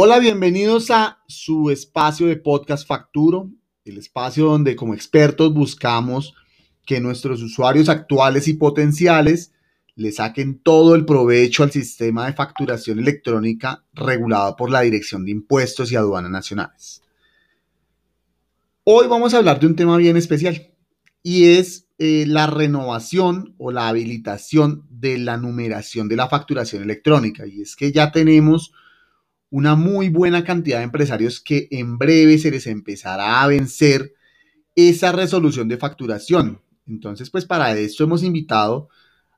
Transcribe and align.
Hola, 0.00 0.20
bienvenidos 0.20 0.92
a 0.92 1.18
su 1.26 1.70
espacio 1.70 2.28
de 2.28 2.36
podcast 2.36 2.86
Facturo, 2.86 3.50
el 3.84 3.98
espacio 3.98 4.44
donde 4.44 4.76
como 4.76 4.94
expertos 4.94 5.52
buscamos 5.52 6.34
que 6.86 7.00
nuestros 7.00 7.42
usuarios 7.42 7.88
actuales 7.88 8.46
y 8.46 8.54
potenciales 8.54 9.50
le 9.96 10.12
saquen 10.12 10.60
todo 10.60 10.94
el 10.94 11.04
provecho 11.04 11.64
al 11.64 11.72
sistema 11.72 12.26
de 12.26 12.32
facturación 12.32 13.00
electrónica 13.00 13.82
regulado 13.92 14.54
por 14.54 14.70
la 14.70 14.82
Dirección 14.82 15.24
de 15.24 15.32
Impuestos 15.32 15.90
y 15.90 15.96
Aduanas 15.96 16.30
Nacionales. 16.30 17.02
Hoy 18.84 19.08
vamos 19.08 19.34
a 19.34 19.38
hablar 19.38 19.58
de 19.58 19.66
un 19.66 19.74
tema 19.74 19.96
bien 19.96 20.16
especial 20.16 20.74
y 21.24 21.56
es 21.56 21.88
eh, 21.98 22.24
la 22.24 22.46
renovación 22.46 23.56
o 23.58 23.72
la 23.72 23.88
habilitación 23.88 24.86
de 24.90 25.18
la 25.18 25.38
numeración 25.38 26.06
de 26.06 26.14
la 26.14 26.28
facturación 26.28 26.84
electrónica. 26.84 27.48
Y 27.48 27.62
es 27.62 27.74
que 27.74 27.90
ya 27.90 28.12
tenemos 28.12 28.72
una 29.50 29.74
muy 29.74 30.08
buena 30.08 30.44
cantidad 30.44 30.78
de 30.78 30.84
empresarios 30.84 31.40
que 31.40 31.68
en 31.70 31.98
breve 31.98 32.38
se 32.38 32.50
les 32.50 32.66
empezará 32.66 33.42
a 33.42 33.46
vencer 33.46 34.14
esa 34.74 35.12
resolución 35.12 35.68
de 35.68 35.78
facturación. 35.78 36.60
Entonces, 36.86 37.30
pues 37.30 37.44
para 37.44 37.76
esto 37.76 38.04
hemos 38.04 38.22
invitado 38.22 38.88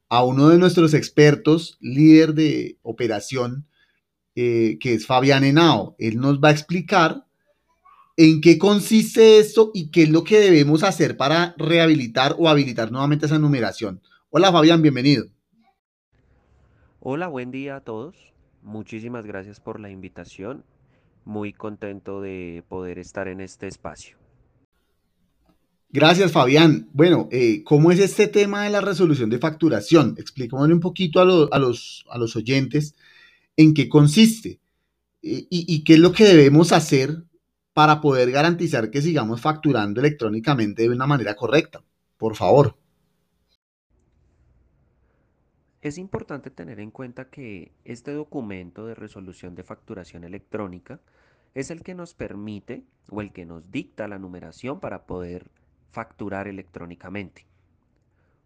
a 0.09 0.25
uno 0.25 0.49
de 0.49 0.59
nuestros 0.59 0.93
expertos, 0.95 1.79
líder 1.81 2.35
de 2.35 2.79
operación, 2.83 3.67
eh, 4.35 4.77
que 4.81 4.95
es 4.95 5.07
Fabián 5.07 5.45
Henao. 5.45 5.95
Él 5.99 6.19
nos 6.19 6.41
va 6.41 6.49
a 6.49 6.53
explicar 6.53 7.25
en 8.17 8.41
qué 8.41 8.59
consiste 8.59 9.39
esto 9.39 9.71
y 9.73 9.91
qué 9.91 10.03
es 10.03 10.11
lo 10.11 10.25
que 10.25 10.41
debemos 10.41 10.83
hacer 10.83 11.17
para 11.17 11.55
rehabilitar 11.57 12.37
o 12.39 12.49
habilitar 12.49 12.93
nuevamente 12.93 13.27
esa 13.27 13.39
numeración. 13.39 14.03
Hola 14.29 14.53
Fabián, 14.53 14.83
bienvenido. 14.83 15.27
Hola, 17.01 17.29
buen 17.29 17.51
día 17.51 17.77
a 17.77 17.81
todos. 17.81 18.15
Muchísimas 18.63 19.27
gracias 19.27 19.61
por 19.61 19.81
la 19.81 19.91
invitación. 19.91 20.65
Muy 21.25 21.53
contento 21.53 22.21
de 22.21 22.65
poder 22.69 22.99
estar 22.99 23.29
en 23.29 23.41
este 23.41 23.69
espacio. 23.69 24.17
Gracias, 25.93 26.31
Fabián. 26.31 26.89
Bueno, 26.93 27.29
eh, 27.33 27.65
¿cómo 27.65 27.91
es 27.91 27.99
este 27.99 28.29
tema 28.29 28.65
de 28.65 28.71
la 28.71 28.81
resolución 28.81 29.29
de 29.29 29.39
facturación? 29.39 30.15
Explícame 30.19 30.73
un 30.73 30.81
poquito 30.81 31.21
a, 31.21 31.25
los, 31.25 32.05
a 32.09 32.19
los 32.19 32.37
oyentes 32.37 32.95
en 33.57 33.75
qué 33.75 33.89
consiste 33.89 34.61
eh, 35.23 35.47
y, 35.51 35.75
y 35.75 35.83
qué 35.83 35.95
es 35.95 35.99
lo 35.99 36.13
que 36.13 36.25
debemos 36.25 36.73
hacer 36.73 37.25
para 37.73 38.01
poder 38.01 38.31
garantizar 38.31 38.91
que 38.91 39.03
sigamos 39.03 39.41
facturando 39.41 40.01
electrónicamente 40.01 40.83
de 40.83 40.91
una 40.91 41.07
manera 41.07 41.35
correcta. 41.35 41.83
Por 42.17 42.37
favor. 42.37 42.80
Es 45.83 45.97
importante 45.97 46.51
tener 46.51 46.79
en 46.79 46.91
cuenta 46.91 47.31
que 47.31 47.73
este 47.87 48.13
documento 48.13 48.87
de 48.87 48.95
resolución 48.95 49.55
de 49.55 49.63
facturación 49.63 50.25
electrónica 50.25 51.01
es 51.55 51.71
el 51.71 51.83
que 51.83 51.95
nos 51.95 52.13
permite 52.13 52.85
o 53.09 53.23
el 53.23 53.33
que 53.33 53.47
nos 53.47 53.71
dicta 53.71 54.07
la 54.07 54.19
numeración 54.19 54.79
para 54.79 55.07
poder 55.07 55.51
facturar 55.91 56.49
electrónicamente. 56.49 57.47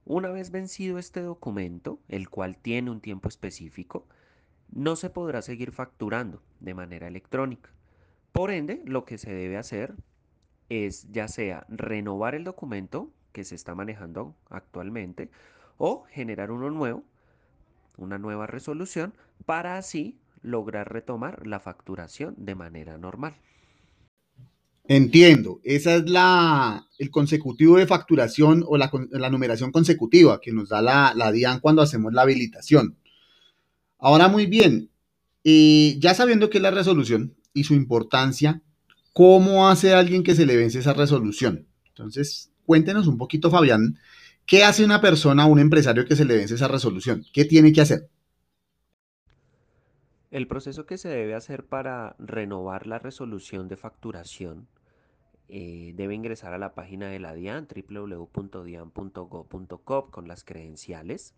Una 0.04 0.30
vez 0.30 0.52
vencido 0.52 0.98
este 0.98 1.22
documento, 1.22 1.98
el 2.08 2.30
cual 2.30 2.56
tiene 2.56 2.92
un 2.92 3.00
tiempo 3.00 3.28
específico, 3.28 4.06
no 4.70 4.94
se 4.94 5.10
podrá 5.10 5.42
seguir 5.42 5.72
facturando 5.72 6.40
de 6.60 6.74
manera 6.74 7.08
electrónica. 7.08 7.70
Por 8.30 8.52
ende, 8.52 8.80
lo 8.84 9.04
que 9.04 9.18
se 9.18 9.34
debe 9.34 9.56
hacer 9.56 9.96
es 10.68 11.10
ya 11.10 11.26
sea 11.26 11.66
renovar 11.68 12.36
el 12.36 12.44
documento 12.44 13.10
que 13.32 13.42
se 13.42 13.56
está 13.56 13.74
manejando 13.74 14.36
actualmente 14.50 15.30
o 15.78 16.04
generar 16.04 16.52
uno 16.52 16.70
nuevo 16.70 17.02
una 17.96 18.18
nueva 18.18 18.46
resolución 18.46 19.14
para 19.46 19.76
así 19.76 20.18
lograr 20.42 20.92
retomar 20.92 21.46
la 21.46 21.60
facturación 21.60 22.34
de 22.38 22.54
manera 22.54 22.98
normal. 22.98 23.34
Entiendo, 24.86 25.60
esa 25.64 25.96
es 25.96 26.10
la, 26.10 26.86
el 26.98 27.10
consecutivo 27.10 27.78
de 27.78 27.86
facturación 27.86 28.62
o 28.66 28.76
la, 28.76 28.90
numeración 29.30 29.72
consecutiva 29.72 30.40
que 30.42 30.52
nos 30.52 30.68
da 30.68 30.82
la, 30.82 31.14
la, 31.16 31.32
DIAN 31.32 31.60
cuando 31.60 31.80
hacemos 31.80 32.12
la 32.12 32.22
habilitación. 32.22 32.98
Ahora 33.98 34.28
muy 34.28 34.44
bien, 34.44 34.90
eh, 35.42 35.96
ya 35.98 36.14
sabiendo 36.14 36.50
qué 36.50 36.58
es 36.58 36.62
la 36.62 36.70
resolución 36.70 37.34
y 37.54 37.64
su 37.64 37.72
importancia, 37.72 38.60
¿cómo 39.14 39.68
hace 39.68 39.94
alguien 39.94 40.22
que 40.22 40.34
se 40.34 40.44
le 40.44 40.56
vence 40.56 40.80
esa 40.80 40.92
resolución? 40.92 41.66
Entonces, 41.88 42.50
cuéntenos 42.66 43.06
un 43.06 43.16
poquito, 43.16 43.50
Fabián, 43.50 43.98
¿Qué 44.46 44.62
hace 44.62 44.84
una 44.84 45.00
persona, 45.00 45.46
un 45.46 45.58
empresario 45.58 46.04
que 46.04 46.16
se 46.16 46.24
le 46.24 46.36
vence 46.36 46.54
esa 46.54 46.68
resolución? 46.68 47.24
¿Qué 47.32 47.44
tiene 47.44 47.72
que 47.72 47.80
hacer? 47.80 48.08
El 50.30 50.46
proceso 50.46 50.84
que 50.84 50.98
se 50.98 51.08
debe 51.08 51.34
hacer 51.34 51.64
para 51.64 52.16
renovar 52.18 52.86
la 52.86 52.98
resolución 52.98 53.68
de 53.68 53.76
facturación 53.76 54.66
eh, 55.48 55.92
debe 55.94 56.14
ingresar 56.14 56.52
a 56.52 56.58
la 56.58 56.74
página 56.74 57.08
de 57.08 57.20
la 57.20 57.34
DIAN, 57.34 57.68
www.dian.gov.co, 57.88 60.10
con 60.10 60.28
las 60.28 60.44
credenciales. 60.44 61.34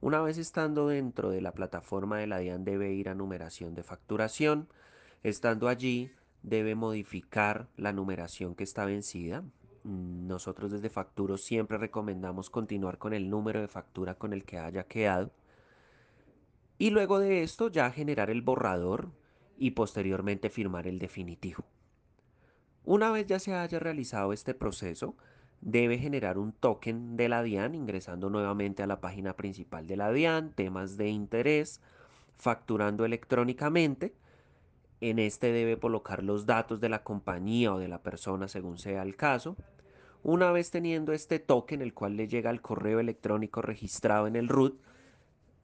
Una 0.00 0.20
vez 0.20 0.38
estando 0.38 0.88
dentro 0.88 1.30
de 1.30 1.40
la 1.40 1.52
plataforma 1.52 2.18
de 2.18 2.26
la 2.26 2.38
DIAN 2.38 2.64
debe 2.64 2.92
ir 2.92 3.08
a 3.08 3.14
numeración 3.14 3.74
de 3.74 3.82
facturación. 3.82 4.68
Estando 5.22 5.68
allí 5.68 6.10
debe 6.42 6.74
modificar 6.74 7.68
la 7.76 7.92
numeración 7.92 8.54
que 8.54 8.64
está 8.64 8.84
vencida. 8.84 9.42
Nosotros 9.86 10.72
desde 10.72 10.90
Facturo 10.90 11.38
siempre 11.38 11.78
recomendamos 11.78 12.50
continuar 12.50 12.98
con 12.98 13.12
el 13.12 13.30
número 13.30 13.60
de 13.60 13.68
factura 13.68 14.16
con 14.16 14.32
el 14.32 14.44
que 14.44 14.58
haya 14.58 14.82
quedado. 14.82 15.30
Y 16.76 16.90
luego 16.90 17.20
de 17.20 17.44
esto 17.44 17.68
ya 17.68 17.92
generar 17.92 18.28
el 18.28 18.42
borrador 18.42 19.12
y 19.56 19.70
posteriormente 19.70 20.50
firmar 20.50 20.88
el 20.88 20.98
definitivo. 20.98 21.64
Una 22.84 23.12
vez 23.12 23.26
ya 23.26 23.38
se 23.38 23.54
haya 23.54 23.78
realizado 23.78 24.32
este 24.32 24.54
proceso, 24.54 25.14
debe 25.60 25.98
generar 25.98 26.36
un 26.36 26.50
token 26.50 27.16
de 27.16 27.28
la 27.28 27.44
DIAN 27.44 27.76
ingresando 27.76 28.28
nuevamente 28.28 28.82
a 28.82 28.88
la 28.88 29.00
página 29.00 29.36
principal 29.36 29.86
de 29.86 29.96
la 29.96 30.10
DIAN, 30.10 30.52
temas 30.52 30.96
de 30.96 31.10
interés, 31.10 31.80
facturando 32.36 33.04
electrónicamente. 33.04 34.16
En 35.00 35.20
este 35.20 35.52
debe 35.52 35.78
colocar 35.78 36.24
los 36.24 36.44
datos 36.44 36.80
de 36.80 36.88
la 36.88 37.04
compañía 37.04 37.72
o 37.72 37.78
de 37.78 37.86
la 37.86 38.02
persona 38.02 38.48
según 38.48 38.78
sea 38.78 39.02
el 39.04 39.14
caso, 39.14 39.56
una 40.26 40.50
vez 40.50 40.72
teniendo 40.72 41.12
este 41.12 41.38
token, 41.38 41.82
el 41.82 41.94
cual 41.94 42.16
le 42.16 42.26
llega 42.26 42.50
al 42.50 42.60
correo 42.60 42.98
electrónico 42.98 43.62
registrado 43.62 44.26
en 44.26 44.34
el 44.34 44.48
root, 44.48 44.76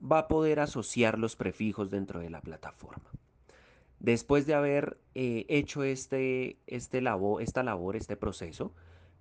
va 0.00 0.18
a 0.20 0.28
poder 0.28 0.60
asociar 0.60 1.18
los 1.18 1.34
prefijos 1.34 1.90
dentro 1.90 2.20
de 2.20 2.30
la 2.30 2.40
plataforma. 2.40 3.10
Después 3.98 4.46
de 4.46 4.54
haber 4.54 4.98
eh, 5.16 5.46
hecho 5.48 5.82
este, 5.82 6.58
este 6.68 7.02
esta 7.40 7.62
labor, 7.64 7.96
este 7.96 8.16
proceso, 8.16 8.72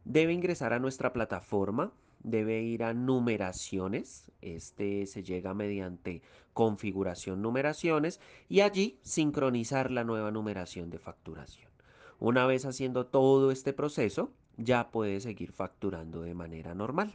debe 0.05 0.31
ingresar 0.31 0.73
a 0.73 0.79
nuestra 0.79 1.11
plataforma, 1.11 1.91
debe 2.19 2.61
ir 2.61 2.83
a 2.83 2.93
numeraciones, 2.93 4.31
este 4.41 5.07
se 5.07 5.23
llega 5.23 5.55
mediante 5.55 6.21
configuración 6.53 7.41
numeraciones 7.41 8.19
y 8.47 8.61
allí 8.61 8.99
sincronizar 9.01 9.89
la 9.89 10.03
nueva 10.03 10.29
numeración 10.29 10.91
de 10.91 10.99
facturación. 10.99 11.70
Una 12.21 12.45
vez 12.45 12.65
haciendo 12.65 13.07
todo 13.07 13.49
este 13.49 13.73
proceso, 13.73 14.31
ya 14.55 14.91
puede 14.91 15.19
seguir 15.21 15.51
facturando 15.51 16.21
de 16.21 16.35
manera 16.35 16.75
normal. 16.75 17.11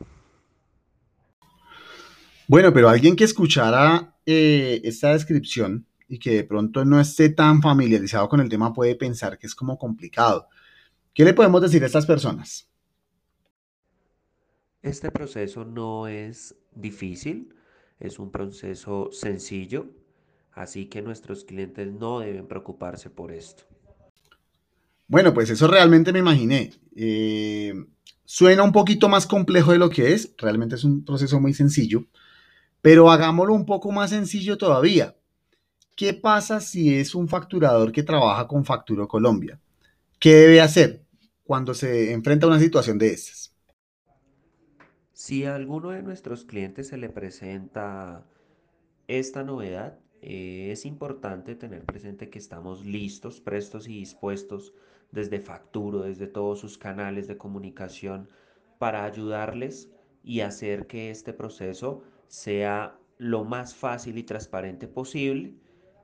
Bueno, 2.49 2.73
pero 2.73 2.89
alguien 2.89 3.15
que 3.15 3.23
escuchara 3.23 4.17
eh, 4.27 4.81
esta 4.83 5.13
descripción 5.13 5.87
y 6.09 6.19
que 6.19 6.33
de 6.33 6.43
pronto 6.43 6.85
no 6.85 6.99
esté 7.01 7.29
tan 7.29 7.63
familiarizado 7.63 8.29
con 8.29 8.41
el 8.41 8.49
tema 8.49 8.73
puede 8.73 8.97
pensar 8.97 9.39
que 9.39 9.47
es 9.47 9.55
como 9.55 9.79
complicado. 9.79 10.49
¿Qué 11.15 11.25
le 11.25 11.35
podemos 11.35 11.63
decir 11.63 11.85
a 11.85 11.87
estas 11.87 12.05
personas? 12.05 12.69
Este 14.83 15.13
proceso 15.13 15.65
no 15.65 16.09
es 16.09 16.57
difícil, 16.75 17.55
es 18.01 18.19
un 18.19 18.33
proceso 18.33 19.11
sencillo, 19.13 19.87
así 20.51 20.87
que 20.87 21.01
nuestros 21.01 21.45
clientes 21.45 21.93
no 21.93 22.19
deben 22.19 22.49
preocuparse 22.49 23.09
por 23.09 23.31
esto. 23.31 23.67
Bueno, 25.09 25.33
pues 25.33 25.51
eso 25.51 25.69
realmente 25.69 26.13
me 26.13 26.19
imaginé. 26.19 26.73
Eh, 26.97 27.73
suena 28.25 28.63
un 28.65 28.73
poquito 28.73 29.09
más 29.09 29.27
complejo 29.27 29.73
de 29.73 29.79
lo 29.79 29.91
que 29.91 30.13
es, 30.13 30.35
realmente 30.39 30.75
es 30.75 30.85
un 30.85 31.05
proceso 31.05 31.41
muy 31.41 31.55
sencillo, 31.55 32.07
pero 32.83 33.11
hagámoslo 33.11 33.55
un 33.55 33.67
poco 33.67 33.93
más 33.93 34.11
sencillo 34.11 34.59
todavía. 34.59 35.17
¿Qué 35.95 36.13
pasa 36.13 36.61
si 36.61 36.95
es 36.95 37.15
un 37.15 37.29
facturador 37.29 37.93
que 37.93 38.03
trabaja 38.03 38.47
con 38.47 38.65
Facturo 38.65 39.09
Colombia? 39.09 39.59
¿Qué 40.19 40.35
debe 40.35 40.61
hacer 40.61 41.05
cuando 41.45 41.73
se 41.73 42.13
enfrenta 42.13 42.47
a 42.47 42.51
una 42.51 42.61
situación 42.61 42.99
de 42.99 43.13
estas? 43.13 43.55
Si 45.13 45.45
a 45.45 45.55
alguno 45.55 45.91
de 45.91 46.03
nuestros 46.03 46.45
clientes 46.45 46.89
se 46.89 46.99
le 46.99 47.09
presenta 47.09 48.27
esta 49.09 49.45
novedad, 49.45 49.99
eh, 50.21 50.69
es 50.73 50.85
importante 50.85 51.55
tener 51.55 51.85
presente 51.85 52.29
que 52.29 52.39
estamos 52.39 52.85
listos, 52.85 53.41
prestos 53.41 53.89
y 53.89 53.99
dispuestos 54.01 54.75
desde 55.13 55.41
Facturo, 55.41 56.03
desde 56.03 56.27
todos 56.27 56.59
sus 56.61 56.79
canales 56.79 57.29
de 57.29 57.37
comunicación, 57.37 58.29
para 58.79 59.05
ayudarles 59.05 59.91
y 60.23 60.41
hacer 60.41 60.87
que 60.87 61.11
este 61.11 61.33
proceso 61.33 62.03
sea 62.29 62.99
lo 63.19 63.45
más 63.45 63.75
fácil 63.75 64.19
y 64.19 64.25
transparente 64.25 64.89
posible 64.89 65.55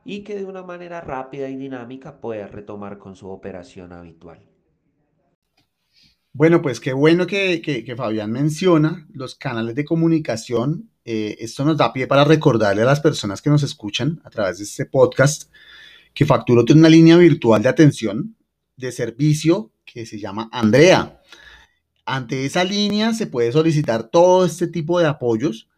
y 0.04 0.22
que 0.22 0.36
de 0.36 0.44
una 0.44 0.62
manera 0.62 1.00
rápida 1.00 1.48
y 1.48 1.56
dinámica 1.56 2.20
pueda 2.20 2.46
retomar 2.46 2.98
con 2.98 3.14
su 3.16 3.28
operación 3.28 3.92
habitual. 3.92 4.40
Bueno, 6.32 6.62
pues 6.62 6.80
qué 6.80 6.94
bueno 6.94 7.26
que, 7.26 7.94
Fabián 7.96 8.32
menciona 8.32 9.06
los 9.12 9.34
canales 9.34 9.74
de 9.74 9.84
comunicación. 9.84 10.90
Eh, 11.04 11.36
esto 11.40 11.64
nos 11.64 11.76
da 11.76 11.92
pie 11.92 12.06
para 12.06 12.24
recordarle 12.24 12.82
a 12.82 12.86
las 12.86 13.00
personas 13.00 13.42
que 13.42 13.50
nos 13.50 13.62
escuchan 13.62 14.20
a 14.24 14.30
través 14.30 14.58
de 14.58 14.64
este 14.64 14.86
podcast 14.86 15.52
que 16.14 16.24
Facturo 16.24 16.64
tiene 16.64 16.80
una 16.80 16.88
línea 16.88 17.16
virtual 17.16 17.62
de 17.62 17.68
atención 17.68 18.36
de 18.76 18.92
servicio 18.92 19.72
que 19.84 20.06
se 20.06 20.18
llama 20.18 20.48
Andrea. 20.52 21.20
Ante 22.04 22.44
esa 22.44 22.64
línea 22.64 23.14
se 23.14 23.26
puede 23.26 23.52
solicitar 23.52 24.08
todo 24.08 24.44
este 24.44 24.66
tipo 24.66 24.98
de 24.98 25.06
apoyos 25.06 25.68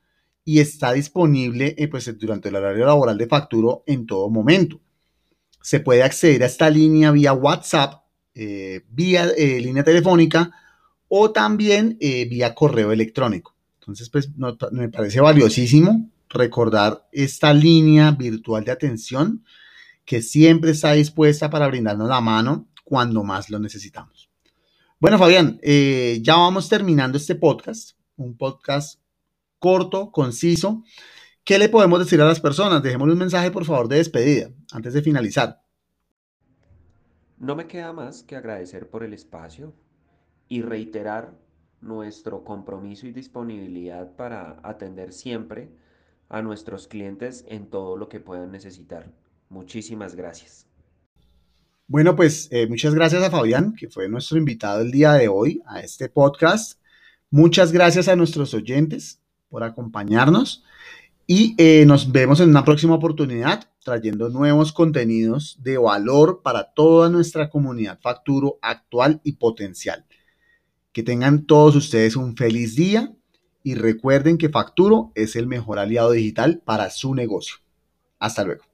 y 0.44 0.60
está 0.60 0.92
disponible 0.92 1.74
eh, 1.78 1.88
pues, 1.88 2.12
durante 2.18 2.48
el 2.48 2.56
horario 2.56 2.86
laboral 2.86 3.18
de 3.18 3.26
Facturo 3.26 3.82
en 3.86 4.06
todo 4.06 4.30
momento. 4.30 4.80
Se 5.60 5.80
puede 5.80 6.02
acceder 6.02 6.42
a 6.42 6.46
esta 6.46 6.68
línea 6.68 7.10
vía 7.10 7.32
WhatsApp, 7.32 8.04
eh, 8.34 8.82
vía 8.88 9.30
eh, 9.36 9.60
línea 9.60 9.84
telefónica 9.84 10.50
o 11.08 11.30
también 11.30 11.96
vía 12.00 12.54
correo 12.54 12.90
electrónico. 12.90 13.54
Entonces, 13.78 14.08
pues 14.10 14.30
me 14.72 14.88
parece 14.88 15.20
valiosísimo 15.20 16.10
recordar 16.28 17.06
esta 17.12 17.52
línea 17.52 18.10
virtual 18.10 18.64
de 18.64 18.72
atención 18.72 19.44
que 20.04 20.22
siempre 20.22 20.72
está 20.72 20.92
dispuesta 20.92 21.50
para 21.50 21.68
brindarnos 21.68 22.08
la 22.08 22.20
mano 22.20 22.66
cuando 22.84 23.24
más 23.24 23.50
lo 23.50 23.58
necesitamos. 23.58 24.30
Bueno, 25.00 25.18
Fabián, 25.18 25.58
ya 25.62 26.36
vamos 26.36 26.68
terminando 26.68 27.18
este 27.18 27.34
podcast, 27.34 27.98
un 28.16 28.36
podcast 28.36 29.00
corto, 29.58 30.12
conciso. 30.12 30.84
¿Qué 31.42 31.58
le 31.58 31.68
podemos 31.68 31.98
decir 31.98 32.20
a 32.20 32.26
las 32.26 32.40
personas? 32.40 32.82
Dejémosle 32.82 33.14
un 33.14 33.18
mensaje, 33.18 33.50
por 33.50 33.64
favor, 33.64 33.88
de 33.88 33.96
despedida, 33.96 34.50
antes 34.72 34.94
de 34.94 35.02
finalizar. 35.02 35.62
No 37.38 37.56
me 37.56 37.66
queda 37.66 37.92
más 37.92 38.22
que 38.22 38.36
agradecer 38.36 38.88
por 38.88 39.02
el 39.02 39.12
espacio 39.12 39.74
y 40.48 40.62
reiterar 40.62 41.34
nuestro 41.82 42.44
compromiso 42.44 43.06
y 43.06 43.12
disponibilidad 43.12 44.16
para 44.16 44.58
atender 44.62 45.12
siempre 45.12 45.68
a 46.30 46.40
nuestros 46.40 46.88
clientes 46.88 47.44
en 47.48 47.68
todo 47.68 47.98
lo 47.98 48.08
que 48.08 48.20
puedan 48.20 48.50
necesitar. 48.50 49.12
Muchísimas 49.50 50.14
gracias. 50.14 50.66
Bueno, 51.86 52.16
pues 52.16 52.48
eh, 52.50 52.66
muchas 52.66 52.94
gracias 52.94 53.22
a 53.22 53.30
Fabián, 53.30 53.74
que 53.74 53.90
fue 53.90 54.08
nuestro 54.08 54.38
invitado 54.38 54.80
el 54.80 54.90
día 54.90 55.12
de 55.12 55.28
hoy 55.28 55.62
a 55.66 55.80
este 55.80 56.08
podcast. 56.08 56.80
Muchas 57.30 57.72
gracias 57.72 58.08
a 58.08 58.16
nuestros 58.16 58.54
oyentes 58.54 59.20
por 59.50 59.64
acompañarnos 59.64 60.64
y 61.26 61.54
eh, 61.58 61.84
nos 61.86 62.10
vemos 62.10 62.40
en 62.40 62.48
una 62.48 62.64
próxima 62.64 62.94
oportunidad 62.94 63.68
trayendo 63.84 64.30
nuevos 64.30 64.72
contenidos 64.72 65.58
de 65.62 65.76
valor 65.76 66.40
para 66.42 66.72
toda 66.72 67.10
nuestra 67.10 67.50
comunidad 67.50 68.00
Facturo 68.00 68.58
actual 68.62 69.20
y 69.22 69.32
potencial. 69.32 70.06
Que 70.92 71.02
tengan 71.02 71.44
todos 71.44 71.76
ustedes 71.76 72.16
un 72.16 72.34
feliz 72.34 72.76
día 72.76 73.12
y 73.62 73.74
recuerden 73.74 74.38
que 74.38 74.48
Facturo 74.48 75.12
es 75.14 75.36
el 75.36 75.46
mejor 75.46 75.78
aliado 75.78 76.12
digital 76.12 76.62
para 76.64 76.88
su 76.88 77.14
negocio. 77.14 77.56
Hasta 78.18 78.42
luego. 78.42 78.73